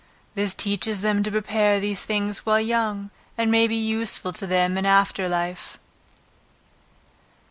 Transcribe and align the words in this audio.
This 0.33 0.55
teaches 0.55 1.01
them 1.01 1.21
to 1.21 1.29
prepare 1.29 1.79
these 1.79 2.01
things 2.05 2.39
while 2.39 2.59
young, 2.59 3.11
and 3.37 3.51
may 3.51 3.67
be 3.67 3.75
useful 3.75 4.33
to 4.33 4.47
them 4.47 4.75
in 4.75 4.85
after 4.87 5.29
life. 5.29 5.77